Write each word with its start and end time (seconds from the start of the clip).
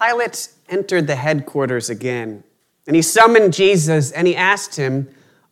Pilate 0.00 0.48
entered 0.68 1.06
the 1.06 1.16
headquarters 1.16 1.90
again, 1.90 2.44
and 2.86 2.94
he 2.94 3.02
summoned 3.02 3.52
Jesus 3.52 4.12
and 4.12 4.26
he 4.26 4.36
asked 4.36 4.76
him, 4.76 5.08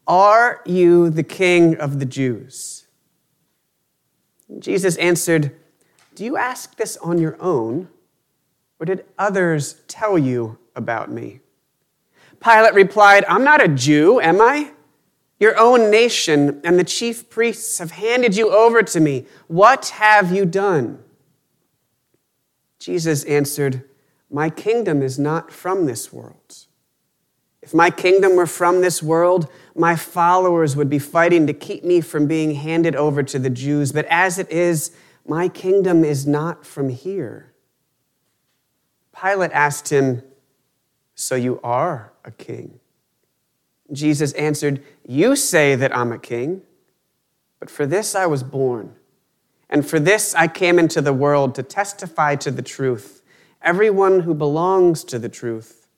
Are 0.07 0.62
you 0.65 1.11
the 1.11 1.22
king 1.22 1.76
of 1.76 1.99
the 1.99 2.07
Jews? 2.07 2.86
Jesus 4.58 4.96
answered, 4.96 5.54
Do 6.14 6.24
you 6.24 6.36
ask 6.36 6.76
this 6.76 6.96
on 6.98 7.18
your 7.18 7.36
own, 7.40 7.88
or 8.79 8.86
did 8.86 9.04
others 9.18 9.80
tell 9.88 10.16
you 10.16 10.58
about 10.76 11.10
me? 11.10 11.40
Pilate 12.40 12.74
replied, 12.74 13.24
I'm 13.28 13.44
not 13.44 13.62
a 13.62 13.68
Jew, 13.68 14.20
am 14.20 14.40
I? 14.40 14.70
Your 15.40 15.58
own 15.58 15.90
nation 15.90 16.60
and 16.64 16.78
the 16.78 16.84
chief 16.84 17.28
priests 17.28 17.78
have 17.78 17.90
handed 17.90 18.36
you 18.36 18.50
over 18.50 18.82
to 18.82 19.00
me. 19.00 19.26
What 19.48 19.88
have 19.88 20.32
you 20.32 20.46
done? 20.46 21.02
Jesus 22.78 23.24
answered, 23.24 23.84
My 24.30 24.50
kingdom 24.50 25.02
is 25.02 25.18
not 25.18 25.53
from 25.53 25.86
this 25.86 26.12
world. 26.12 26.66
If 27.62 27.75
my 27.75 27.90
kingdom 27.90 28.36
were 28.36 28.46
from 28.46 28.80
this 28.80 29.02
world, 29.02 29.50
my 29.75 29.96
followers 29.96 30.76
would 30.76 30.89
be 30.89 30.99
fighting 30.99 31.46
to 31.46 31.52
keep 31.52 31.82
me 31.85 32.01
from 32.01 32.27
being 32.27 32.55
handed 32.55 32.95
over 32.95 33.23
to 33.25 33.39
the 33.39 33.51
Jews. 33.51 33.93
But 33.93 34.07
as 34.07 34.39
it 34.39 34.51
is, 34.51 34.93
my 35.27 35.49
kingdom 35.49 36.05
is 36.05 36.27
not 36.27 36.65
from 36.65 36.89
here. 36.89 37.52
Pilate 39.21 39.52
asked 39.52 39.89
him, 39.89 40.23
So 41.15 41.35
you 41.35 41.61
are 41.65 42.13
a 42.24 42.30
king? 42.30 42.79
Jesus 43.93 44.33
answered, 44.35 44.83
You 45.07 45.35
say 45.35 45.74
that 45.74 45.97
I'm 45.97 46.13
a 46.13 46.19
king, 46.19 46.63
but 47.59 47.71
for 47.71 47.87
this 47.87 48.15
I 48.15 48.27
was 48.27 48.43
born 48.43 48.95
and 49.69 49.87
for 49.87 49.99
this 49.99 50.35
I 50.35 50.49
came 50.49 50.79
into 50.79 51.01
the 51.01 51.13
world 51.13 51.55
to 51.57 51.63
testify 51.63 52.37
to 52.37 52.51
the 52.51 52.63
truth. 52.63 53.23
Everyone 53.66 54.20
who 54.20 54.33
belongs 54.33 55.02
to 55.02 55.19
the 55.19 55.29
truth 55.29 55.88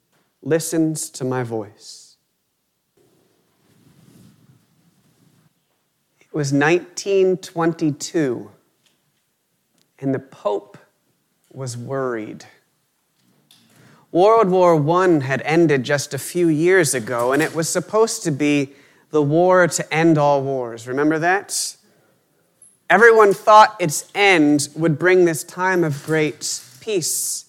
listens 0.40 1.10
to 1.10 1.22
my 1.22 1.42
voice. 1.42 2.16
It 6.18 6.32
was 6.32 6.50
1922, 6.50 8.50
and 9.98 10.14
the 10.14 10.18
Pope 10.18 10.78
was 11.52 11.76
worried. 11.76 12.46
World 14.12 14.48
War 14.48 15.02
I 15.02 15.20
had 15.20 15.42
ended 15.42 15.82
just 15.82 16.14
a 16.14 16.18
few 16.18 16.48
years 16.48 16.94
ago, 16.94 17.32
and 17.32 17.42
it 17.42 17.54
was 17.54 17.68
supposed 17.68 18.22
to 18.22 18.30
be 18.30 18.72
the 19.10 19.20
war 19.20 19.68
to 19.68 19.94
end 19.94 20.16
all 20.16 20.42
wars. 20.42 20.88
Remember 20.88 21.18
that? 21.18 21.76
Everyone 22.88 23.34
thought 23.34 23.76
its 23.78 24.10
end 24.14 24.70
would 24.74 24.98
bring 24.98 25.26
this 25.26 25.44
time 25.44 25.84
of 25.84 26.02
great 26.06 26.62
peace 26.80 27.44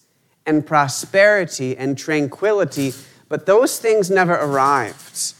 and 0.50 0.66
prosperity 0.66 1.78
and 1.78 1.96
tranquility, 1.96 2.92
but 3.30 3.46
those 3.46 3.78
things 3.78 4.10
never 4.10 4.34
arrived. 4.34 5.36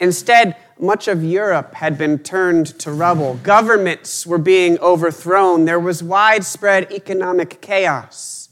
Instead, 0.00 0.56
much 0.80 1.06
of 1.06 1.22
Europe 1.22 1.74
had 1.74 1.96
been 1.96 2.18
turned 2.18 2.66
to 2.80 2.90
rubble. 2.90 3.34
Governments 3.44 4.26
were 4.26 4.38
being 4.38 4.76
overthrown. 4.80 5.64
There 5.64 5.78
was 5.78 6.02
widespread 6.02 6.90
economic 6.90 7.60
chaos, 7.60 8.48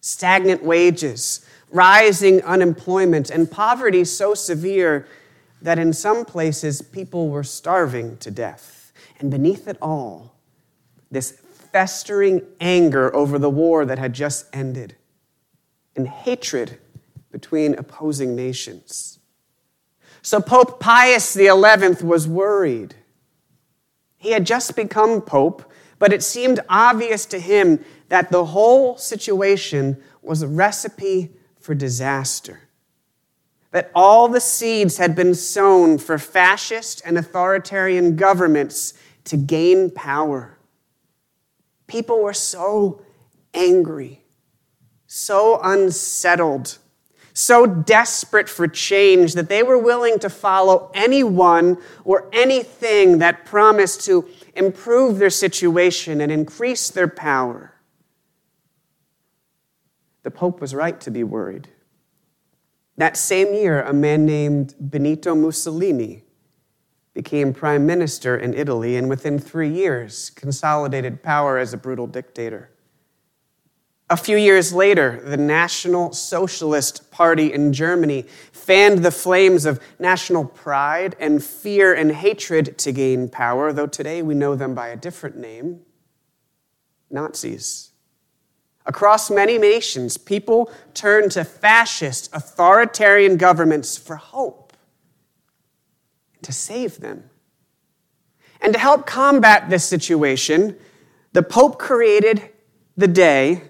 stagnant 0.00 0.64
wages, 0.64 1.44
rising 1.70 2.42
unemployment, 2.42 3.28
and 3.28 3.50
poverty 3.50 4.02
so 4.04 4.32
severe 4.32 5.06
that 5.60 5.78
in 5.78 5.92
some 5.92 6.24
places 6.24 6.80
people 6.80 7.28
were 7.28 7.44
starving 7.44 8.16
to 8.18 8.30
death. 8.30 8.92
And 9.20 9.30
beneath 9.30 9.68
it 9.68 9.76
all, 9.82 10.36
this 11.10 11.32
festering 11.70 12.40
anger 12.60 13.14
over 13.14 13.38
the 13.38 13.50
war 13.50 13.84
that 13.84 13.98
had 13.98 14.14
just 14.14 14.46
ended 14.54 14.94
and 15.96 16.08
hatred 16.08 16.78
between 17.30 17.74
opposing 17.74 18.34
nations. 18.36 19.18
So 20.22 20.40
Pope 20.40 20.80
Pius 20.80 21.34
XI 21.34 21.48
was 22.02 22.26
worried. 22.26 22.94
He 24.16 24.30
had 24.30 24.46
just 24.46 24.74
become 24.74 25.20
Pope, 25.20 25.70
but 25.98 26.12
it 26.12 26.22
seemed 26.22 26.60
obvious 26.68 27.26
to 27.26 27.38
him 27.38 27.84
that 28.08 28.30
the 28.30 28.46
whole 28.46 28.96
situation 28.96 30.02
was 30.22 30.40
a 30.40 30.48
recipe 30.48 31.30
for 31.60 31.74
disaster. 31.74 32.60
That 33.70 33.90
all 33.94 34.28
the 34.28 34.40
seeds 34.40 34.96
had 34.96 35.14
been 35.14 35.34
sown 35.34 35.98
for 35.98 36.16
fascist 36.16 37.02
and 37.04 37.18
authoritarian 37.18 38.16
governments 38.16 38.94
to 39.24 39.36
gain 39.36 39.90
power. 39.90 40.58
People 41.86 42.22
were 42.22 42.32
so 42.32 43.02
angry, 43.52 44.23
so 45.16 45.60
unsettled, 45.62 46.76
so 47.32 47.66
desperate 47.66 48.48
for 48.48 48.66
change 48.66 49.34
that 49.34 49.48
they 49.48 49.62
were 49.62 49.78
willing 49.78 50.18
to 50.18 50.28
follow 50.28 50.90
anyone 50.92 51.78
or 52.02 52.28
anything 52.32 53.18
that 53.18 53.44
promised 53.44 54.04
to 54.04 54.28
improve 54.56 55.18
their 55.18 55.30
situation 55.30 56.20
and 56.20 56.32
increase 56.32 56.90
their 56.90 57.06
power. 57.06 57.74
The 60.24 60.32
Pope 60.32 60.60
was 60.60 60.74
right 60.74 61.00
to 61.02 61.12
be 61.12 61.22
worried. 61.22 61.68
That 62.96 63.16
same 63.16 63.54
year, 63.54 63.82
a 63.82 63.92
man 63.92 64.26
named 64.26 64.74
Benito 64.80 65.36
Mussolini 65.36 66.24
became 67.12 67.54
prime 67.54 67.86
minister 67.86 68.36
in 68.36 68.52
Italy, 68.52 68.96
and 68.96 69.08
within 69.08 69.38
three 69.38 69.70
years, 69.70 70.30
consolidated 70.30 71.22
power 71.22 71.56
as 71.56 71.72
a 71.72 71.76
brutal 71.76 72.08
dictator. 72.08 72.70
A 74.10 74.16
few 74.18 74.36
years 74.36 74.72
later, 74.74 75.22
the 75.24 75.38
National 75.38 76.12
Socialist 76.12 77.10
Party 77.10 77.52
in 77.52 77.72
Germany 77.72 78.26
fanned 78.52 78.98
the 78.98 79.10
flames 79.10 79.64
of 79.64 79.80
national 79.98 80.44
pride 80.44 81.16
and 81.18 81.42
fear 81.42 81.94
and 81.94 82.12
hatred 82.12 82.76
to 82.78 82.92
gain 82.92 83.30
power, 83.30 83.72
though 83.72 83.86
today 83.86 84.20
we 84.20 84.34
know 84.34 84.54
them 84.54 84.74
by 84.74 84.88
a 84.88 84.96
different 84.96 85.38
name 85.38 85.80
Nazis. 87.10 87.92
Across 88.84 89.30
many 89.30 89.56
nations, 89.56 90.18
people 90.18 90.70
turn 90.92 91.30
to 91.30 91.42
fascist, 91.42 92.28
authoritarian 92.34 93.38
governments 93.38 93.96
for 93.96 94.16
hope 94.16 94.74
to 96.42 96.52
save 96.52 97.00
them. 97.00 97.30
And 98.60 98.74
to 98.74 98.78
help 98.78 99.06
combat 99.06 99.70
this 99.70 99.84
situation, 99.84 100.76
the 101.32 101.42
Pope 101.42 101.78
created 101.78 102.50
the 102.96 103.08
day 103.08 103.62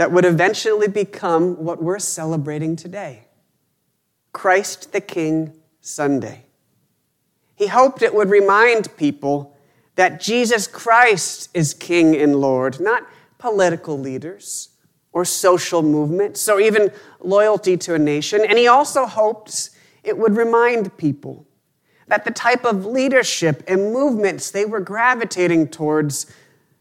that 0.00 0.12
would 0.12 0.24
eventually 0.24 0.88
become 0.88 1.62
what 1.62 1.82
we're 1.82 1.98
celebrating 1.98 2.74
today 2.74 3.26
Christ 4.32 4.92
the 4.92 5.00
King 5.02 5.52
Sunday. 5.82 6.46
He 7.54 7.66
hoped 7.66 8.00
it 8.00 8.14
would 8.14 8.30
remind 8.30 8.96
people 8.96 9.54
that 9.96 10.18
Jesus 10.18 10.66
Christ 10.66 11.50
is 11.52 11.74
King 11.74 12.16
and 12.16 12.36
Lord, 12.36 12.80
not 12.80 13.06
political 13.36 13.98
leaders 13.98 14.70
or 15.12 15.26
social 15.26 15.82
movements 15.82 16.48
or 16.48 16.62
even 16.62 16.90
loyalty 17.20 17.76
to 17.76 17.92
a 17.92 17.98
nation. 17.98 18.42
And 18.48 18.58
he 18.58 18.68
also 18.68 19.04
hoped 19.04 19.68
it 20.02 20.16
would 20.16 20.34
remind 20.34 20.96
people 20.96 21.46
that 22.06 22.24
the 22.24 22.30
type 22.30 22.64
of 22.64 22.86
leadership 22.86 23.62
and 23.68 23.92
movements 23.92 24.50
they 24.50 24.64
were 24.64 24.80
gravitating 24.80 25.68
towards 25.68 26.24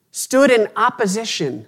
stood 0.09 0.49
in 0.49 0.69
opposition 0.77 1.67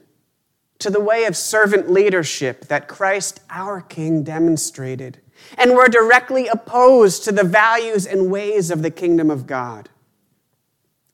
to 0.82 0.90
the 0.90 1.00
way 1.00 1.26
of 1.26 1.38
servant 1.38 1.90
leadership 1.90 2.66
that 2.66 2.88
Christ, 2.88 3.40
our 3.50 3.82
King, 3.82 4.24
demonstrated, 4.24 5.20
and 5.58 5.74
were 5.74 5.88
directly 5.88 6.48
opposed 6.48 7.24
to 7.24 7.32
the 7.32 7.44
values 7.44 8.06
and 8.06 8.32
ways 8.32 8.70
of 8.70 8.82
the 8.82 8.92
kingdom 8.92 9.30
of 9.30 9.48
God. 9.48 9.90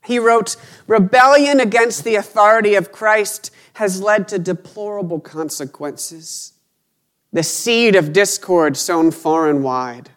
He 0.03 0.19
wrote, 0.19 0.55
Rebellion 0.87 1.59
against 1.59 2.03
the 2.03 2.15
authority 2.15 2.75
of 2.75 2.91
Christ 2.91 3.51
has 3.73 4.01
led 4.01 4.27
to 4.29 4.39
deplorable 4.39 5.19
consequences. 5.19 6.53
The 7.33 7.43
seed 7.43 7.95
of 7.95 8.13
discord 8.13 8.77
sown 8.77 9.11
far 9.11 9.49
and 9.49 9.63
wide, 9.63 10.09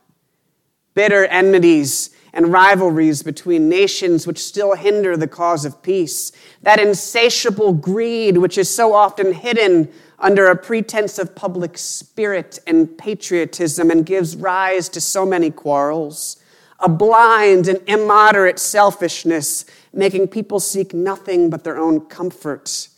bitter 0.95 1.27
enmities 1.27 2.11
and 2.33 2.53
rivalries 2.53 3.23
between 3.23 3.69
nations 3.69 4.27
which 4.27 4.39
still 4.39 4.75
hinder 4.75 5.17
the 5.17 5.29
cause 5.29 5.65
of 5.65 5.83
peace, 5.83 6.33
that 6.63 6.79
insatiable 6.79 7.73
greed 7.73 8.39
which 8.39 8.57
is 8.57 8.69
so 8.69 8.95
often 8.95 9.33
hidden 9.33 9.91
under 10.19 10.47
a 10.47 10.57
pretense 10.57 11.19
of 11.19 11.35
public 11.35 11.79
spirit 11.79 12.59
and 12.67 12.97
patriotism 12.99 13.91
and 13.91 14.07
gives 14.07 14.37
rise 14.37 14.89
to 14.89 15.01
so 15.01 15.25
many 15.25 15.51
quarrels, 15.51 16.37
a 16.79 16.89
blind 16.89 17.69
and 17.69 17.81
immoderate 17.87 18.59
selfishness 18.59 19.65
making 19.93 20.29
people 20.29 20.61
seek 20.61 20.95
nothing 20.95 21.51
but 21.51 21.65
their 21.65 21.79
own 21.79 22.01
comfort 22.01 22.89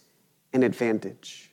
and 0.52 0.62
advantage. 0.64 1.50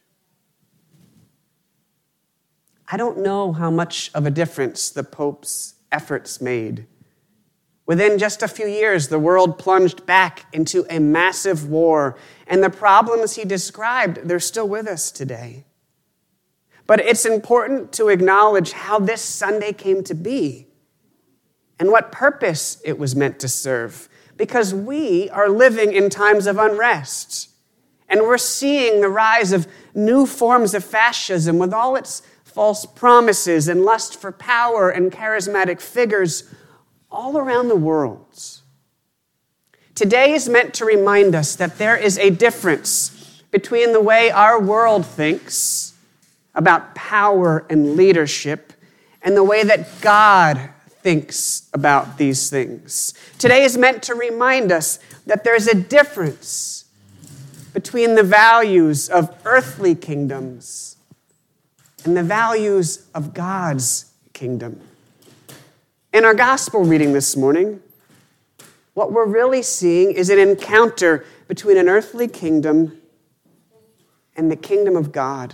I 2.92 2.98
don't 2.98 3.20
know 3.20 3.54
how 3.54 3.70
much 3.70 4.10
of 4.16 4.26
a 4.26 4.32
difference 4.32 4.90
the 4.90 5.04
Pope's 5.04 5.76
efforts 5.92 6.42
made 6.42 6.88
Within 7.90 8.20
just 8.20 8.44
a 8.44 8.48
few 8.48 8.68
years, 8.68 9.08
the 9.08 9.18
world 9.18 9.58
plunged 9.58 10.06
back 10.06 10.46
into 10.54 10.86
a 10.92 11.00
massive 11.00 11.68
war, 11.68 12.16
and 12.46 12.62
the 12.62 12.70
problems 12.70 13.36
he 13.36 13.44
described, 13.44 14.20
they're 14.26 14.40
still 14.40 14.70
with 14.70 14.86
us 14.86 15.10
today. 15.10 15.66
But 16.86 17.00
it's 17.00 17.26
important 17.26 17.92
to 17.94 18.10
acknowledge 18.10 18.74
how 18.74 19.00
this 19.00 19.24
Sunday 19.24 19.74
came 19.74 20.04
to 20.04 20.14
be 20.14 20.68
and 21.80 21.90
what 21.90 22.12
purpose 22.12 22.80
it 22.86 23.00
was 23.00 23.16
meant 23.16 23.40
to 23.40 23.48
serve. 23.48 24.08
Because 24.38 24.72
we 24.72 25.28
are 25.32 25.50
living 25.50 25.92
in 25.92 26.12
times 26.12 26.46
of 26.46 26.60
unrest. 26.60 27.50
And 28.08 28.22
we're 28.22 28.38
seeing 28.38 29.02
the 29.02 29.10
rise 29.10 29.52
of 29.52 29.68
new 29.96 30.28
forms 30.28 30.76
of 30.76 30.84
fascism 30.84 31.58
with 31.58 31.74
all 31.74 31.96
its 31.96 32.22
false 32.44 32.86
promises 32.86 33.68
and 33.68 33.84
lust 33.84 34.16
for 34.16 34.32
power 34.32 34.92
and 34.92 35.12
charismatic 35.12 35.82
figures 35.82 36.54
all 37.12 37.38
around 37.38 37.68
the 37.68 37.76
world. 37.76 38.26
Today 39.96 40.34
is 40.34 40.48
meant 40.48 40.74
to 40.76 40.86
remind 40.86 41.36
us 41.36 41.56
that 41.56 41.78
there 41.78 41.98
is 41.98 42.18
a 42.18 42.30
difference 42.30 43.44
between 43.52 43.94
the 43.94 44.02
way 44.02 44.30
our 44.32 44.60
world 44.60 45.06
thinks 45.06 45.94
about 46.56 46.96
power 46.96 47.66
and 47.70 47.96
leadership 47.96 48.74
and 49.22 49.36
the 49.36 49.44
way 49.44 49.64
that 49.64 50.02
God 50.02 50.70
thinks 51.02 51.70
about 51.74 52.18
these 52.18 52.50
things. 52.50 53.14
Today 53.38 53.64
is 53.64 53.78
meant 53.78 54.04
to 54.04 54.16
remind 54.16 54.72
us 54.72 55.00
that 55.26 55.44
there's 55.44 55.68
a 55.68 55.76
difference 55.76 56.86
between 57.74 58.16
the 58.16 58.24
values 58.24 59.10
of 59.10 59.36
earthly 59.46 59.96
kingdoms 59.96 60.98
and 62.04 62.16
the 62.16 62.24
values 62.24 63.08
of 63.14 63.34
God's 63.34 64.12
kingdom. 64.34 64.82
In 66.12 66.26
our 66.26 66.34
gospel 66.34 66.84
reading 66.84 67.14
this 67.14 67.38
morning, 67.38 67.84
what 68.96 69.12
we're 69.12 69.28
really 69.28 69.62
seeing 69.62 70.12
is 70.12 70.32
an 70.32 70.40
encounter 70.40 71.24
between 71.48 71.78
an 71.78 71.88
earthly 71.88 72.28
kingdom 72.28 73.00
and 74.36 74.52
the 74.52 74.56
kingdom 74.56 74.96
of 74.96 75.12
God. 75.12 75.54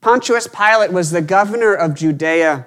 Pontius 0.00 0.48
Pilate 0.48 0.90
was 0.90 1.12
the 1.12 1.22
governor 1.22 1.72
of 1.72 1.94
Judea, 1.94 2.66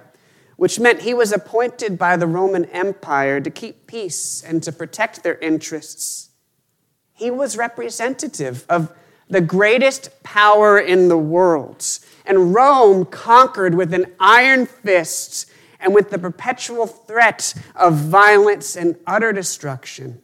which 0.56 0.80
meant 0.80 1.02
he 1.02 1.14
was 1.14 1.34
appointed 1.34 1.98
by 2.00 2.16
the 2.16 2.26
Roman 2.26 2.64
Empire 2.66 3.42
to 3.42 3.50
keep 3.50 3.86
peace 3.86 4.42
and 4.42 4.64
to 4.64 4.72
protect 4.72 5.24
their 5.24 5.38
interests. 5.40 6.30
He 7.12 7.30
was 7.30 7.58
representative 7.58 8.66
of 8.70 8.94
the 9.30 9.42
greatest 9.42 10.24
power 10.24 10.80
in 10.80 11.10
the 11.10 11.18
world. 11.18 11.86
And 12.26 12.56
Rome 12.56 13.04
conquered 13.04 13.76
with 13.76 13.94
an 13.94 14.06
iron 14.22 14.66
fist 14.66 15.52
and 15.80 15.94
with 15.94 16.10
the 16.10 16.20
perpetual 16.20 16.88
threat 16.88 17.54
of 17.76 17.96
violence 17.96 18.76
and 18.76 18.98
utter 19.06 19.32
destruction. 19.32 20.22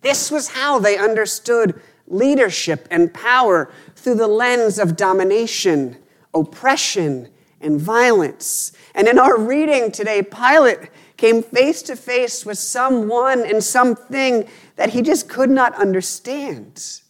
This 0.00 0.30
was 0.30 0.48
how 0.48 0.78
they 0.78 0.96
understood 0.96 1.80
leadership 2.06 2.86
and 2.90 3.12
power 3.12 3.70
through 3.94 4.14
the 4.14 4.28
lens 4.28 4.78
of 4.78 4.96
domination, 4.96 5.96
oppression, 6.32 7.28
and 7.60 7.80
violence. 7.80 8.72
And 8.94 9.08
in 9.08 9.18
our 9.18 9.38
reading 9.38 9.90
today, 9.90 10.22
Pilate 10.22 10.90
came 11.16 11.42
face 11.42 11.82
to 11.82 11.96
face 11.96 12.46
with 12.46 12.58
someone 12.58 13.44
and 13.44 13.62
something 13.62 14.48
that 14.76 14.90
he 14.90 15.02
just 15.02 15.28
could 15.28 15.50
not 15.50 15.74
understand 15.74 17.00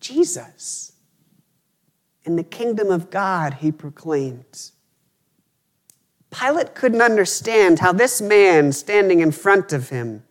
Jesus. 0.00 0.92
In 2.24 2.36
the 2.36 2.42
kingdom 2.42 2.90
of 2.90 3.10
God, 3.10 3.54
he 3.54 3.70
proclaimed. 3.70 4.70
Pilate 6.30 6.74
couldn't 6.74 7.02
understand 7.02 7.80
how 7.80 7.92
this 7.92 8.20
man 8.20 8.72
standing 8.72 9.20
in 9.20 9.32
front 9.32 9.72
of 9.72 9.88
him, 9.88 10.22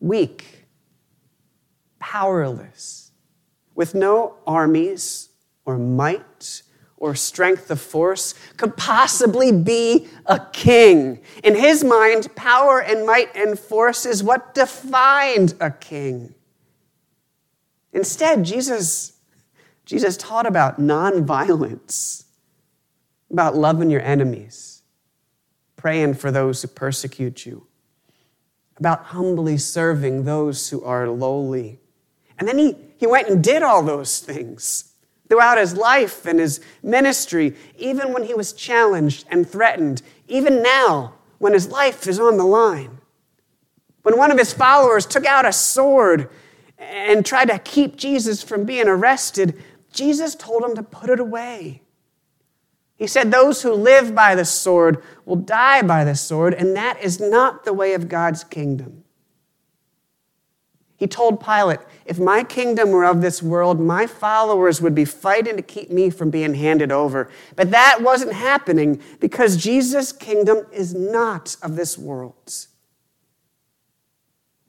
weak, 0.00 0.66
powerless, 1.98 3.12
with 3.74 3.94
no 3.94 4.36
armies 4.46 5.30
or 5.64 5.78
might 5.78 6.62
or 6.96 7.14
strength 7.14 7.70
of 7.70 7.80
force, 7.80 8.34
could 8.56 8.76
possibly 8.76 9.50
be 9.50 10.06
a 10.26 10.38
king. 10.52 11.20
In 11.42 11.56
his 11.56 11.82
mind, 11.82 12.34
power 12.36 12.80
and 12.80 13.04
might 13.04 13.34
and 13.34 13.58
force 13.58 14.06
is 14.06 14.22
what 14.22 14.54
defined 14.54 15.54
a 15.60 15.70
king. 15.70 16.32
Instead, 17.92 18.44
Jesus, 18.44 19.14
Jesus 19.84 20.16
taught 20.16 20.46
about 20.46 20.80
nonviolence 20.80 22.21
about 23.32 23.56
loving 23.56 23.90
your 23.90 24.02
enemies, 24.02 24.82
praying 25.76 26.14
for 26.14 26.30
those 26.30 26.62
who 26.62 26.68
persecute 26.68 27.46
you, 27.46 27.66
about 28.76 29.06
humbly 29.06 29.56
serving 29.56 30.24
those 30.24 30.68
who 30.68 30.84
are 30.84 31.08
lowly. 31.08 31.80
And 32.38 32.46
then 32.46 32.58
he, 32.58 32.76
he 32.98 33.06
went 33.06 33.28
and 33.28 33.42
did 33.42 33.62
all 33.62 33.82
those 33.82 34.20
things 34.20 34.92
throughout 35.28 35.56
his 35.56 35.74
life 35.74 36.26
and 36.26 36.38
his 36.38 36.60
ministry, 36.82 37.56
even 37.78 38.12
when 38.12 38.24
he 38.24 38.34
was 38.34 38.52
challenged 38.52 39.24
and 39.30 39.48
threatened, 39.48 40.02
even 40.28 40.62
now 40.62 41.14
when 41.38 41.54
his 41.54 41.68
life 41.68 42.06
is 42.06 42.20
on 42.20 42.36
the 42.36 42.44
line. 42.44 42.98
When 44.02 44.18
one 44.18 44.30
of 44.30 44.38
his 44.38 44.52
followers 44.52 45.06
took 45.06 45.24
out 45.24 45.46
a 45.46 45.52
sword 45.52 46.28
and 46.78 47.24
tried 47.24 47.48
to 47.48 47.58
keep 47.58 47.96
Jesus 47.96 48.42
from 48.42 48.64
being 48.64 48.88
arrested, 48.88 49.62
Jesus 49.92 50.34
told 50.34 50.64
him 50.64 50.74
to 50.74 50.82
put 50.82 51.08
it 51.08 51.20
away. 51.20 51.82
He 53.02 53.08
said, 53.08 53.32
Those 53.32 53.62
who 53.62 53.72
live 53.72 54.14
by 54.14 54.36
the 54.36 54.44
sword 54.44 55.02
will 55.24 55.34
die 55.34 55.82
by 55.82 56.04
the 56.04 56.14
sword, 56.14 56.54
and 56.54 56.76
that 56.76 57.02
is 57.02 57.18
not 57.18 57.64
the 57.64 57.72
way 57.72 57.94
of 57.94 58.08
God's 58.08 58.44
kingdom. 58.44 59.02
He 60.94 61.08
told 61.08 61.44
Pilate, 61.44 61.80
If 62.06 62.20
my 62.20 62.44
kingdom 62.44 62.90
were 62.92 63.04
of 63.04 63.20
this 63.20 63.42
world, 63.42 63.80
my 63.80 64.06
followers 64.06 64.80
would 64.80 64.94
be 64.94 65.04
fighting 65.04 65.56
to 65.56 65.62
keep 65.62 65.90
me 65.90 66.10
from 66.10 66.30
being 66.30 66.54
handed 66.54 66.92
over. 66.92 67.28
But 67.56 67.72
that 67.72 67.98
wasn't 68.02 68.34
happening 68.34 69.02
because 69.18 69.56
Jesus' 69.56 70.12
kingdom 70.12 70.64
is 70.72 70.94
not 70.94 71.56
of 71.60 71.74
this 71.74 71.98
world. 71.98 72.54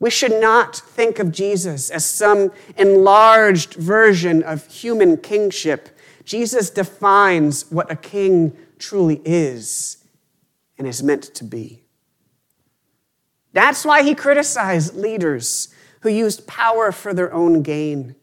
We 0.00 0.10
should 0.10 0.40
not 0.40 0.74
think 0.74 1.20
of 1.20 1.30
Jesus 1.30 1.88
as 1.88 2.04
some 2.04 2.50
enlarged 2.76 3.74
version 3.74 4.42
of 4.42 4.66
human 4.66 5.18
kingship 5.18 5.93
Jesus 6.24 6.70
defines 6.70 7.70
what 7.70 7.90
a 7.90 7.96
king 7.96 8.56
truly 8.78 9.20
is 9.24 10.04
and 10.78 10.86
is 10.88 11.02
meant 11.02 11.22
to 11.34 11.44
be. 11.44 11.84
That's 13.52 13.84
why 13.84 14.02
he 14.02 14.14
criticized 14.14 14.96
leaders 14.96 15.68
who 16.00 16.08
used 16.10 16.46
power 16.46 16.92
for 16.92 17.14
their 17.14 17.32
own 17.32 17.62
gain, 17.62 18.14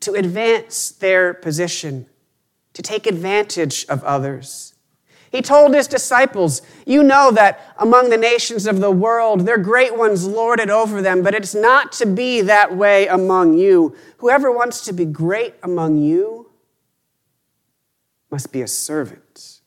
to 0.00 0.12
advance 0.12 0.90
their 0.90 1.34
position, 1.34 2.06
to 2.74 2.82
take 2.82 3.06
advantage 3.06 3.84
of 3.88 4.04
others. 4.04 4.74
He 5.32 5.42
told 5.42 5.74
his 5.74 5.88
disciples, 5.88 6.62
You 6.86 7.02
know 7.02 7.30
that 7.32 7.74
among 7.78 8.10
the 8.10 8.16
nations 8.16 8.66
of 8.66 8.80
the 8.80 8.90
world, 8.90 9.40
their 9.40 9.58
great 9.58 9.96
ones 9.96 10.26
lord 10.26 10.60
it 10.60 10.70
over 10.70 11.02
them, 11.02 11.22
but 11.22 11.34
it's 11.34 11.54
not 11.54 11.92
to 11.92 12.06
be 12.06 12.40
that 12.42 12.76
way 12.76 13.08
among 13.08 13.58
you. 13.58 13.96
Whoever 14.18 14.52
wants 14.52 14.84
to 14.84 14.92
be 14.92 15.04
great 15.04 15.54
among 15.62 15.98
you 15.98 16.37
must 18.30 18.52
be 18.52 18.62
a 18.62 18.68
servant. 18.68 19.60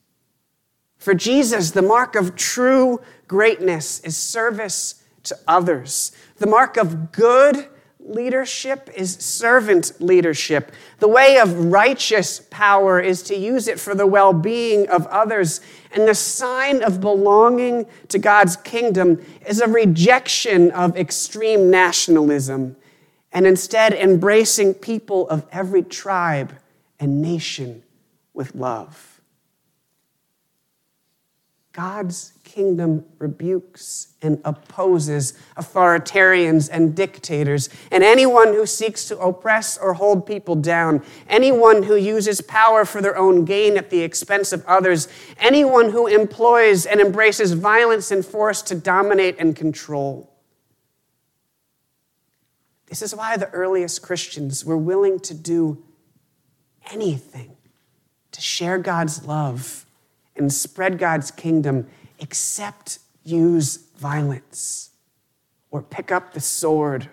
For 0.98 1.14
Jesus, 1.14 1.72
the 1.72 1.82
mark 1.82 2.16
of 2.16 2.36
true 2.36 3.02
greatness 3.28 4.00
is 4.02 4.16
service 4.16 5.04
to 5.24 5.38
others. 5.48 6.12
The 6.38 6.48
mark 6.48 6.78
of 6.78 7.12
good 7.12 7.68
leadership 8.00 8.90
is 8.96 9.16
servant 9.16 10.00
leadership. 10.00 10.72
The 11.00 11.08
way 11.08 11.40
of 11.40 11.66
righteous 11.66 12.40
power 12.50 13.00
is 13.00 13.24
to 13.24 13.36
use 13.36 13.68
it 13.68 13.80
for 13.80 13.96
the 13.96 14.08
well 14.08 14.34
being 14.34 14.88
of 14.90 15.08
others. 15.08 15.62
And 15.92 16.08
the 16.08 16.16
sign 16.16 16.84
of 16.84 17.02
belonging 17.02 17.86
to 18.10 18.20
God's 18.20 18.56
kingdom 18.58 19.24
is 19.48 19.62
a 19.62 19.68
rejection 19.68 20.72
of 20.72 20.98
extreme 20.98 21.70
nationalism 21.70 22.76
and 23.32 23.48
instead 23.48 23.94
embracing 23.94 24.74
people 24.74 25.28
of 25.30 25.46
every 25.52 25.84
tribe 25.84 26.54
and 27.00 27.22
nation 27.22 27.84
with 28.42 28.56
love. 28.56 29.22
God's 31.74 32.34
kingdom 32.44 33.06
rebukes 33.20 34.16
and 34.20 34.42
opposes 34.44 35.36
authoritarians 35.56 36.68
and 36.72 36.96
dictators, 36.96 37.70
and 37.92 38.04
anyone 38.04 38.48
who 38.48 38.66
seeks 38.66 39.08
to 39.10 39.20
oppress 39.20 39.78
or 39.78 39.94
hold 39.94 40.26
people 40.26 40.56
down, 40.56 41.04
anyone 41.30 41.84
who 41.84 41.96
uses 41.96 42.42
power 42.42 42.84
for 42.84 43.00
their 43.00 43.16
own 43.16 43.46
gain 43.46 43.78
at 43.78 43.92
the 43.92 44.02
expense 44.02 44.52
of 44.52 44.66
others, 44.66 45.08
anyone 45.38 45.92
who 45.92 46.08
employs 46.08 46.88
and 46.88 47.00
embraces 47.00 47.52
violence 47.54 48.10
and 48.10 48.26
force 48.26 48.64
to 48.64 48.74
dominate 48.74 49.36
and 49.38 49.56
control. 49.56 50.34
This 52.88 53.04
is 53.04 53.14
why 53.14 53.38
the 53.38 53.52
earliest 53.52 54.02
Christians 54.02 54.66
were 54.66 54.80
willing 54.80 55.20
to 55.20 55.36
do 55.36 55.84
anything 56.92 57.56
share 58.42 58.78
God's 58.78 59.26
love 59.26 59.86
and 60.36 60.52
spread 60.52 60.98
God's 60.98 61.32
kingdom 61.32 61.88
except 62.20 63.00
use 63.24 63.78
violence 63.98 64.92
or 65.70 65.82
pick 65.82 66.12
up 66.12 66.34
the 66.34 66.40
sword 66.40 67.10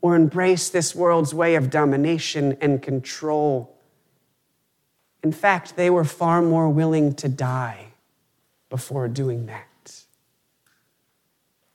or 0.00 0.14
embrace 0.14 0.68
this 0.68 0.94
world's 0.94 1.34
way 1.34 1.54
of 1.54 1.70
domination 1.70 2.56
and 2.60 2.82
control. 2.82 3.74
In 5.22 5.32
fact, 5.32 5.76
they 5.76 5.90
were 5.90 6.04
far 6.04 6.40
more 6.40 6.68
willing 6.68 7.14
to 7.14 7.28
die 7.28 7.88
before 8.70 9.08
doing 9.08 9.46
that. 9.46 9.64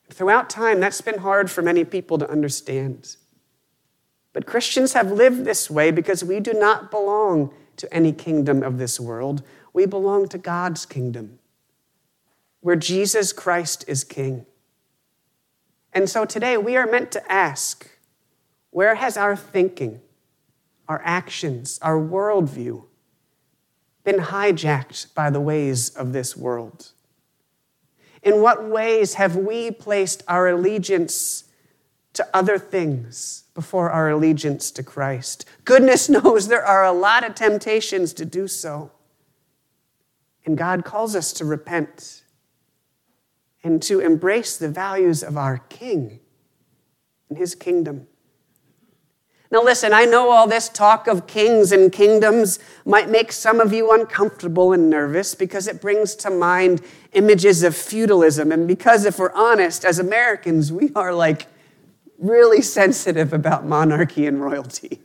Throughout 0.10 0.50
time, 0.50 0.80
that's 0.80 1.02
been 1.02 1.20
hard 1.20 1.50
for 1.50 1.62
many 1.62 1.84
people 1.84 2.18
to 2.20 2.30
understand. 2.30 3.18
But 4.34 4.48
Christians 4.48 4.94
have 4.94 5.12
lived 5.12 5.46
this 5.46 5.70
way 5.70 5.92
because 5.92 6.24
we 6.24 6.40
do 6.40 6.54
not 6.54 6.92
belong 6.92 7.54
to 7.78 7.92
any 7.94 8.12
kingdom 8.12 8.64
of 8.64 8.78
this 8.78 9.00
world. 9.00 9.44
We 9.72 9.86
belong 9.86 10.28
to 10.30 10.38
God's 10.38 10.86
kingdom, 10.86 11.40
where 12.62 12.76
Jesus 12.76 13.32
Christ 13.32 13.86
is 13.88 14.04
king. 14.04 14.46
And 15.94 16.10
so 16.10 16.26
today 16.26 16.58
we 16.58 16.76
are 16.76 16.88
meant 16.88 17.12
to 17.12 17.32
ask 17.32 17.90
where 18.72 18.96
has 18.96 19.18
our 19.18 19.36
thinking, 19.36 20.02
our 20.88 21.02
actions, 21.06 21.80
our 21.82 22.00
worldview 22.00 22.86
been 24.04 24.18
hijacked 24.18 25.14
by 25.14 25.30
the 25.30 25.40
ways 25.40 25.90
of 25.90 26.14
this 26.14 26.36
world? 26.36 26.92
In 28.22 28.42
what 28.42 28.68
ways 28.68 29.16
have 29.16 29.36
we 29.36 29.72
placed 29.72 30.24
our 30.28 30.48
allegiance 30.50 31.46
to 32.14 32.28
other 32.34 32.58
things 32.58 33.44
before 33.54 33.90
our 33.90 34.10
allegiance 34.10 34.72
to 34.72 34.84
Christ? 34.84 35.46
Goodness 35.66 36.10
knows 36.10 36.48
there 36.48 36.66
are 36.66 36.86
a 36.86 36.92
lot 36.92 37.24
of 37.24 37.36
temptations 37.36 38.14
to 38.14 38.26
do 38.26 38.48
so. 38.48 38.92
And 40.46 40.58
God 40.58 40.84
calls 40.84 41.16
us 41.16 41.32
to 41.34 41.46
repent 41.46 42.24
and 43.64 43.82
to 43.84 44.00
embrace 44.00 44.58
the 44.58 44.70
values 44.70 45.24
of 45.24 45.38
our 45.38 45.60
King 45.70 46.20
and 47.30 47.38
his 47.38 47.56
kingdom. 47.56 48.08
Now, 49.54 49.62
listen, 49.62 49.94
I 49.94 50.06
know 50.06 50.32
all 50.32 50.48
this 50.48 50.68
talk 50.68 51.06
of 51.06 51.28
kings 51.28 51.72
and 51.72 51.92
kingdoms 51.92 52.58
might 52.86 53.08
make 53.08 53.32
some 53.32 53.60
of 53.60 53.72
you 53.72 53.92
uncomfortable 53.92 54.74
and 54.74 54.90
nervous 54.90 55.36
because 55.36 55.68
it 55.68 55.80
brings 55.80 56.16
to 56.16 56.32
mind 56.32 56.82
images 57.12 57.62
of 57.62 57.76
feudalism. 57.76 58.52
And 58.52 58.68
because, 58.68 59.06
if 59.06 59.20
we're 59.20 59.32
honest, 59.34 59.86
as 59.86 60.00
Americans, 60.00 60.74
we 60.74 60.92
are 60.96 61.14
like 61.14 61.46
really 62.24 62.62
sensitive 62.62 63.34
about 63.34 63.66
monarchy 63.66 64.26
and 64.26 64.42
royalty. 64.42 65.02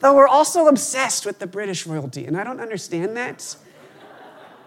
Though 0.00 0.14
we're 0.14 0.28
also 0.28 0.66
obsessed 0.66 1.24
with 1.24 1.38
the 1.38 1.46
British 1.46 1.86
royalty, 1.86 2.26
and 2.26 2.36
I 2.36 2.44
don't 2.44 2.60
understand 2.60 3.16
that. 3.16 3.56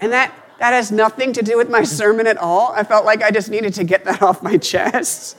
And 0.01 0.11
that, 0.11 0.33
that 0.59 0.73
has 0.73 0.91
nothing 0.91 1.33
to 1.33 1.43
do 1.43 1.57
with 1.57 1.69
my 1.69 1.83
sermon 1.83 2.25
at 2.25 2.37
all. 2.37 2.71
I 2.73 2.83
felt 2.83 3.05
like 3.05 3.21
I 3.21 3.29
just 3.29 3.49
needed 3.49 3.73
to 3.75 3.83
get 3.83 4.05
that 4.05 4.21
off 4.21 4.41
my 4.41 4.57
chest. 4.57 5.37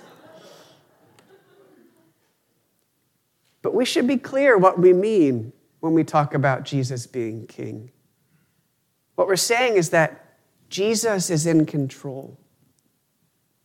But 3.62 3.74
we 3.74 3.84
should 3.84 4.06
be 4.06 4.16
clear 4.16 4.56
what 4.56 4.78
we 4.78 4.92
mean 4.92 5.52
when 5.80 5.94
we 5.94 6.04
talk 6.04 6.34
about 6.34 6.64
Jesus 6.64 7.06
being 7.06 7.46
king. 7.46 7.90
What 9.16 9.26
we're 9.26 9.36
saying 9.36 9.76
is 9.76 9.90
that 9.90 10.36
Jesus 10.68 11.30
is 11.30 11.46
in 11.46 11.66
control. 11.66 12.38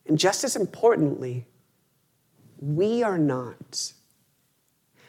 And 0.05 0.17
just 0.17 0.43
as 0.43 0.55
importantly, 0.55 1.45
we 2.59 3.03
are 3.03 3.17
not. 3.17 3.93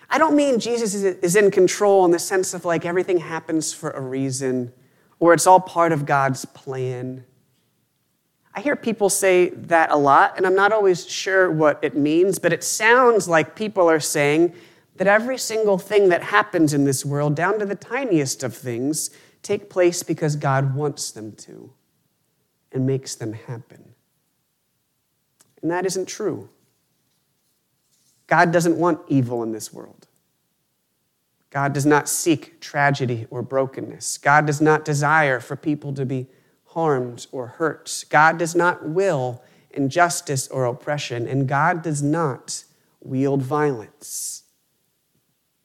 I 0.08 0.18
don't 0.18 0.36
mean 0.36 0.60
Jesus 0.60 0.94
is 0.94 1.36
in 1.36 1.50
control 1.50 2.04
in 2.04 2.10
the 2.10 2.18
sense 2.18 2.54
of 2.54 2.64
like 2.64 2.84
everything 2.84 3.18
happens 3.18 3.72
for 3.72 3.90
a 3.90 4.00
reason 4.00 4.72
or 5.18 5.32
it's 5.32 5.46
all 5.46 5.60
part 5.60 5.92
of 5.92 6.06
God's 6.06 6.44
plan. 6.44 7.24
I 8.54 8.60
hear 8.60 8.76
people 8.76 9.10
say 9.10 9.50
that 9.50 9.90
a 9.90 9.96
lot, 9.96 10.34
and 10.36 10.46
I'm 10.46 10.54
not 10.54 10.72
always 10.72 11.08
sure 11.08 11.50
what 11.50 11.78
it 11.82 11.96
means, 11.96 12.38
but 12.38 12.52
it 12.52 12.64
sounds 12.64 13.28
like 13.28 13.54
people 13.54 13.88
are 13.90 14.00
saying 14.00 14.54
that 14.96 15.06
every 15.06 15.36
single 15.36 15.76
thing 15.76 16.08
that 16.08 16.22
happens 16.22 16.72
in 16.72 16.84
this 16.84 17.04
world, 17.04 17.34
down 17.34 17.58
to 17.58 17.66
the 17.66 17.74
tiniest 17.74 18.42
of 18.42 18.56
things, 18.56 19.10
take 19.42 19.68
place 19.68 20.02
because 20.02 20.36
God 20.36 20.74
wants 20.74 21.10
them 21.10 21.32
to 21.32 21.70
and 22.72 22.86
makes 22.86 23.14
them 23.14 23.34
happen. 23.34 23.94
And 25.60 25.70
that 25.70 25.84
isn't 25.84 26.06
true. 26.06 26.48
God 28.26 28.52
doesn't 28.52 28.76
want 28.76 29.00
evil 29.08 29.42
in 29.42 29.52
this 29.52 29.72
world. 29.72 30.06
God 31.50 31.72
does 31.72 31.86
not 31.86 32.08
seek 32.08 32.60
tragedy 32.60 33.26
or 33.30 33.42
brokenness. 33.42 34.18
God 34.18 34.46
does 34.46 34.60
not 34.60 34.84
desire 34.84 35.40
for 35.40 35.56
people 35.56 35.94
to 35.94 36.04
be 36.04 36.26
harmed 36.64 37.26
or 37.32 37.46
hurt. 37.46 38.04
God 38.10 38.38
does 38.38 38.54
not 38.54 38.88
will 38.88 39.42
injustice 39.70 40.48
or 40.48 40.64
oppression, 40.64 41.26
and 41.26 41.48
God 41.48 41.82
does 41.82 42.02
not 42.02 42.64
wield 43.00 43.42
violence. 43.42 44.42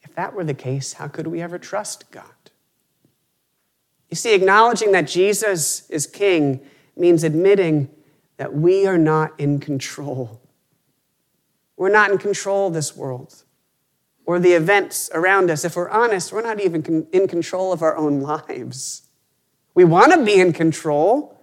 If 0.01 0.15
that 0.15 0.33
were 0.33 0.43
the 0.43 0.53
case, 0.53 0.93
how 0.93 1.07
could 1.07 1.27
we 1.27 1.41
ever 1.41 1.57
trust 1.57 2.11
God? 2.11 2.25
You 4.09 4.15
see, 4.15 4.35
acknowledging 4.35 4.91
that 4.91 5.07
Jesus 5.07 5.89
is 5.89 6.05
king 6.05 6.61
means 6.97 7.23
admitting 7.23 7.89
that 8.37 8.53
we 8.53 8.85
are 8.85 8.97
not 8.97 9.39
in 9.39 9.59
control. 9.59 10.40
We're 11.81 11.89
not 11.89 12.11
in 12.11 12.19
control 12.19 12.67
of 12.67 12.75
this 12.75 12.95
world 12.95 13.43
or 14.27 14.37
the 14.37 14.53
events 14.53 15.09
around 15.15 15.49
us. 15.49 15.65
If 15.65 15.75
we're 15.75 15.89
honest, 15.89 16.31
we're 16.31 16.43
not 16.43 16.59
even 16.59 17.07
in 17.11 17.27
control 17.27 17.73
of 17.73 17.81
our 17.81 17.97
own 17.97 18.21
lives. 18.21 19.01
We 19.73 19.83
want 19.83 20.13
to 20.13 20.23
be 20.23 20.39
in 20.39 20.53
control 20.53 21.41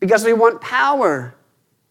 because 0.00 0.24
we 0.24 0.32
want 0.32 0.62
power 0.62 1.34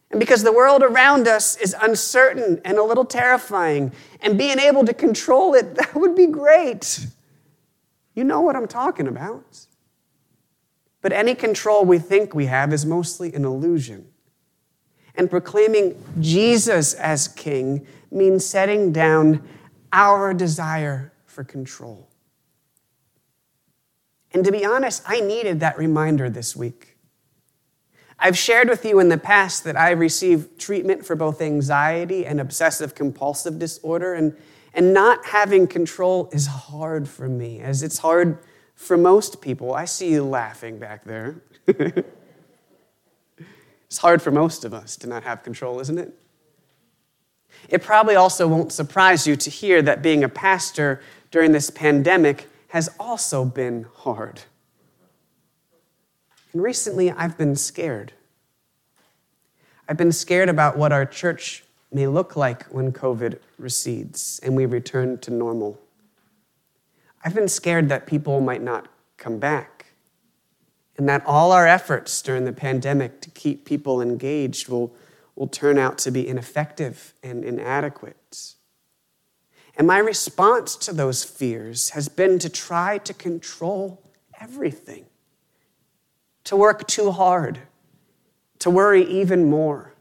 and 0.10 0.20
because 0.20 0.42
the 0.42 0.52
world 0.52 0.82
around 0.82 1.28
us 1.28 1.58
is 1.58 1.76
uncertain 1.80 2.60
and 2.66 2.80
a 2.80 2.84
little 2.84 3.06
terrifying, 3.06 3.92
and 4.20 4.36
being 4.36 4.58
able 4.58 4.84
to 4.84 4.94
control 4.94 5.54
it, 5.54 5.76
that 5.76 5.94
would 5.94 6.16
be 6.16 6.26
great. 6.26 7.06
You 8.16 8.24
know 8.24 8.42
what 8.42 8.56
I'm 8.56 8.68
talking 8.68 9.06
about. 9.06 9.68
But 11.02 11.14
any 11.14 11.36
control 11.36 11.86
we 11.86 12.00
think 12.00 12.34
we 12.34 12.48
have 12.48 12.74
is 12.74 12.84
mostly 12.84 13.32
an 13.36 13.46
illusion. 13.46 14.08
And 15.18 15.30
proclaiming 15.30 16.02
Jesus 16.20 16.94
as 16.94 17.28
king 17.28 17.86
means 18.12 18.46
setting 18.46 18.92
down 18.92 19.42
our 19.94 20.34
desire 20.34 21.14
for 21.26 21.44
control. 21.44 22.10
And 24.34 24.44
to 24.44 24.52
be 24.52 24.66
honest, 24.66 25.02
I 25.08 25.22
needed 25.22 25.62
that 25.62 25.78
reminder 25.78 26.30
this 26.30 26.56
week. 26.56 26.98
I've 28.20 28.38
shared 28.38 28.70
with 28.70 28.86
you 28.86 29.00
in 29.00 29.10
the 29.10 29.18
past 29.18 29.64
that 29.66 29.78
I 29.78 29.92
received 29.92 30.60
treatment 30.60 31.06
for 31.06 31.16
both 31.16 31.42
anxiety 31.42 32.26
and 32.26 32.40
obsessive 32.40 32.96
compulsive 32.96 33.60
disorder, 33.60 34.14
and, 34.14 34.36
and 34.74 34.94
not 34.94 35.26
having 35.26 35.68
control 35.68 36.30
is 36.32 36.48
hard 36.48 37.08
for 37.08 37.28
me, 37.28 37.60
as 37.60 37.84
it's 37.84 38.00
hard 38.00 38.40
for 38.74 38.98
most 38.98 39.42
people. 39.42 39.74
I 39.74 39.86
see 39.86 40.12
you 40.12 40.24
laughing 40.24 40.80
back 40.80 41.04
there. 41.04 41.42
it's 43.96 44.02
hard 44.02 44.22
for 44.22 44.30
most 44.30 44.66
of 44.66 44.74
us 44.74 44.98
to 44.98 45.08
not 45.08 45.24
have 45.24 45.42
control, 45.42 45.80
isn't 45.80 45.98
it? 45.98 46.14
It 47.70 47.82
probably 47.82 48.16
also 48.16 48.46
won't 48.46 48.74
surprise 48.74 49.26
you 49.26 49.38
to 49.38 49.50
hear 49.50 49.82
that 49.84 50.02
being 50.02 50.22
a 50.22 50.28
pastor 50.28 51.02
during 51.32 51.54
this 51.54 51.70
pandemic 51.70 52.50
has 52.68 52.90
also 53.00 53.46
been 53.46 53.86
hard. 53.96 54.42
And 56.52 56.62
recently, 56.62 57.10
I've 57.10 57.38
been 57.38 57.56
scared. 57.56 58.12
I've 59.88 59.96
been 59.96 60.12
scared 60.12 60.50
about 60.50 60.78
what 60.78 60.92
our 60.92 61.06
church 61.06 61.64
may 61.90 62.06
look 62.06 62.36
like 62.36 62.66
when 62.66 62.92
COVID 62.92 63.40
recedes 63.58 64.42
and 64.44 64.58
we 64.58 64.66
return 64.66 65.20
to 65.20 65.32
normal. 65.32 65.80
I've 67.24 67.34
been 67.34 67.48
scared 67.48 67.88
that 67.88 68.08
people 68.08 68.42
might 68.42 68.62
not 68.62 68.90
come 69.16 69.40
back 69.40 69.75
and 70.98 71.10
that 71.10 71.26
all 71.26 71.52
our 71.52 71.68
efforts 71.68 72.22
during 72.22 72.46
the 72.46 72.54
pandemic 72.54 73.22
to 73.22 73.30
keep 73.30 73.66
people 73.66 74.02
engaged 74.02 74.70
will, 74.70 74.96
will 75.36 75.48
turn 75.48 75.78
out 75.78 75.98
to 76.00 76.12
be 76.12 76.28
ineffective 76.28 77.14
and 77.22 77.44
inadequate. 77.44 78.54
And 79.78 79.88
my 79.88 79.98
response 79.98 80.76
to 80.78 80.94
those 80.94 81.24
fears 81.24 81.90
has 81.90 82.08
been 82.08 82.40
to 82.40 82.50
try 82.50 82.98
to 83.00 83.14
control 83.14 84.02
everything 84.40 85.06
to 86.46 86.56
work 86.56 86.88
too 86.88 87.12
hard, 87.12 87.60
to 88.60 88.70
worry 88.70 89.04
even 89.04 89.50
more, 89.50 89.94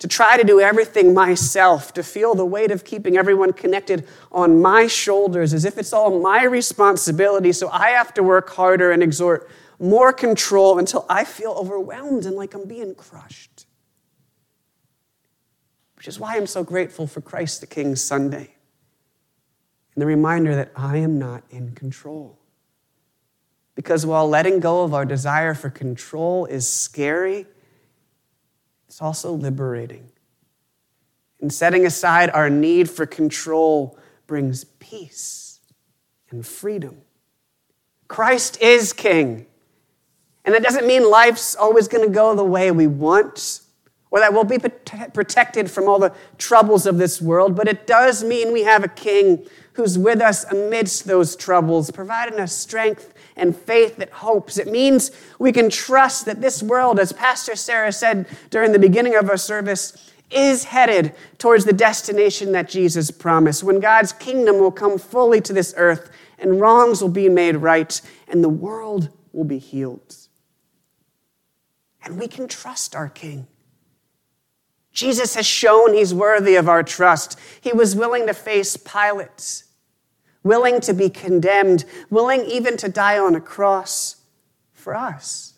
to 0.00 0.08
try 0.08 0.36
to 0.36 0.44
do 0.44 0.60
everything 0.60 1.14
myself, 1.14 1.94
to 1.94 2.02
feel 2.02 2.34
the 2.34 2.44
weight 2.44 2.70
of 2.70 2.84
keeping 2.84 3.16
everyone 3.16 3.52
connected 3.52 4.06
on 4.30 4.60
my 4.60 4.86
shoulders 4.86 5.54
as 5.54 5.64
if 5.64 5.78
it's 5.78 5.92
all 5.92 6.20
my 6.20 6.44
responsibility. 6.44 7.52
So 7.52 7.70
I 7.70 7.90
have 7.90 8.12
to 8.14 8.22
work 8.22 8.50
harder 8.50 8.90
and 8.90 9.02
exert 9.02 9.48
more 9.84 10.12
control 10.12 10.78
until 10.78 11.04
I 11.08 11.24
feel 11.24 11.52
overwhelmed 11.52 12.24
and 12.24 12.36
like 12.36 12.54
I'm 12.54 12.66
being 12.66 12.94
crushed. 12.94 13.66
Which 15.96 16.08
is 16.08 16.18
why 16.18 16.36
I'm 16.36 16.46
so 16.46 16.64
grateful 16.64 17.06
for 17.06 17.20
Christ 17.20 17.60
the 17.60 17.66
King 17.66 17.94
Sunday 17.94 18.54
and 19.94 20.02
the 20.02 20.06
reminder 20.06 20.54
that 20.56 20.72
I 20.74 20.96
am 20.96 21.18
not 21.18 21.44
in 21.50 21.74
control. 21.74 22.38
Because 23.74 24.06
while 24.06 24.28
letting 24.28 24.60
go 24.60 24.84
of 24.84 24.94
our 24.94 25.04
desire 25.04 25.54
for 25.54 25.70
control 25.70 26.46
is 26.46 26.68
scary, 26.68 27.46
it's 28.88 29.02
also 29.02 29.32
liberating. 29.32 30.10
And 31.40 31.52
setting 31.52 31.84
aside 31.84 32.30
our 32.30 32.48
need 32.48 32.88
for 32.88 33.04
control 33.04 33.98
brings 34.26 34.64
peace 34.64 35.60
and 36.30 36.46
freedom. 36.46 37.02
Christ 38.08 38.60
is 38.62 38.92
king. 38.92 39.46
And 40.44 40.54
that 40.54 40.62
doesn't 40.62 40.86
mean 40.86 41.08
life's 41.08 41.54
always 41.54 41.88
going 41.88 42.06
to 42.06 42.12
go 42.12 42.34
the 42.34 42.44
way 42.44 42.70
we 42.70 42.86
want 42.86 43.60
or 44.14 44.20
that 44.20 44.32
we'll 44.32 44.44
be 44.44 44.58
protected 44.58 45.68
from 45.68 45.88
all 45.88 45.98
the 45.98 46.14
troubles 46.38 46.86
of 46.86 46.98
this 46.98 47.20
world, 47.20 47.56
but 47.56 47.66
it 47.66 47.84
does 47.84 48.22
mean 48.22 48.52
we 48.52 48.62
have 48.62 48.84
a 48.84 48.88
king 48.88 49.44
who's 49.72 49.98
with 49.98 50.20
us 50.20 50.44
amidst 50.52 51.04
those 51.04 51.34
troubles, 51.34 51.90
providing 51.90 52.38
us 52.38 52.54
strength 52.54 53.12
and 53.34 53.56
faith 53.56 53.96
that 53.96 54.12
hopes. 54.12 54.56
It 54.56 54.68
means 54.68 55.10
we 55.40 55.50
can 55.50 55.68
trust 55.68 56.26
that 56.26 56.40
this 56.40 56.62
world, 56.62 57.00
as 57.00 57.12
Pastor 57.12 57.56
Sarah 57.56 57.90
said 57.90 58.28
during 58.50 58.70
the 58.70 58.78
beginning 58.78 59.16
of 59.16 59.28
our 59.28 59.36
service, 59.36 60.12
is 60.30 60.62
headed 60.62 61.12
towards 61.38 61.64
the 61.64 61.72
destination 61.72 62.52
that 62.52 62.68
Jesus 62.68 63.10
promised, 63.10 63.64
when 63.64 63.80
God's 63.80 64.12
kingdom 64.12 64.60
will 64.60 64.70
come 64.70 64.96
fully 64.96 65.40
to 65.40 65.52
this 65.52 65.74
earth 65.76 66.08
and 66.38 66.60
wrongs 66.60 67.02
will 67.02 67.08
be 67.08 67.28
made 67.28 67.56
right 67.56 68.00
and 68.28 68.44
the 68.44 68.48
world 68.48 69.08
will 69.32 69.42
be 69.42 69.58
healed. 69.58 70.23
And 72.04 72.18
we 72.18 72.28
can 72.28 72.46
trust 72.46 72.94
our 72.94 73.08
King. 73.08 73.46
Jesus 74.92 75.34
has 75.34 75.44
shown 75.44 75.92
he's 75.92 76.14
worthy 76.14 76.54
of 76.54 76.68
our 76.68 76.84
trust. 76.84 77.38
He 77.60 77.72
was 77.72 77.96
willing 77.96 78.28
to 78.28 78.34
face 78.34 78.76
Pilate, 78.76 79.64
willing 80.44 80.80
to 80.82 80.94
be 80.94 81.10
condemned, 81.10 81.84
willing 82.10 82.44
even 82.44 82.76
to 82.76 82.88
die 82.88 83.18
on 83.18 83.34
a 83.34 83.40
cross 83.40 84.16
for 84.72 84.94
us, 84.94 85.54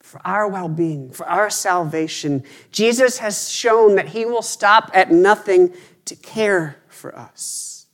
for 0.00 0.20
our 0.24 0.48
well 0.48 0.68
being, 0.68 1.10
for 1.10 1.28
our 1.28 1.50
salvation. 1.50 2.42
Jesus 2.72 3.18
has 3.18 3.48
shown 3.48 3.94
that 3.94 4.08
he 4.08 4.24
will 4.24 4.42
stop 4.42 4.90
at 4.92 5.12
nothing 5.12 5.72
to 6.06 6.16
care 6.16 6.78
for 6.88 7.16
us. 7.16 7.86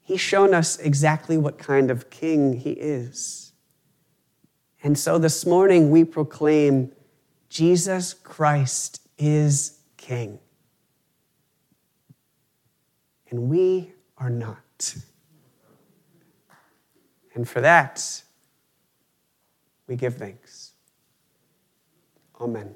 He's 0.00 0.20
shown 0.22 0.54
us 0.54 0.78
exactly 0.78 1.36
what 1.36 1.58
kind 1.58 1.90
of 1.90 2.08
king 2.08 2.54
he 2.54 2.70
is. 2.70 3.47
And 4.82 4.98
so 4.98 5.18
this 5.18 5.44
morning 5.44 5.90
we 5.90 6.04
proclaim 6.04 6.92
Jesus 7.48 8.14
Christ 8.14 9.00
is 9.18 9.78
King. 9.96 10.38
And 13.30 13.48
we 13.48 13.92
are 14.16 14.30
not. 14.30 14.96
And 17.34 17.48
for 17.48 17.60
that, 17.60 18.22
we 19.86 19.96
give 19.96 20.16
thanks. 20.16 20.72
Amen. 22.40 22.74